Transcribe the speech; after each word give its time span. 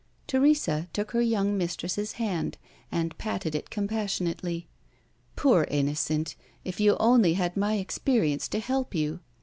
Teresa 0.25 0.87
took 0.93 1.11
her 1.11 1.21
young 1.21 1.55
mistress's 1.55 2.13
hand, 2.13 2.57
and 2.91 3.15
patted 3.19 3.53
it 3.53 3.69
compassionately. 3.69 4.67
"Poor 5.35 5.67
innocent, 5.69 6.35
if 6.65 6.79
you 6.79 6.97
only 6.99 7.35
had 7.35 7.55
my 7.55 7.73
experience 7.75 8.47
to 8.47 8.59
help 8.59 8.95
you! 8.95 9.19